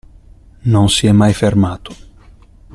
[0.73, 1.95] Non si è mai fermato.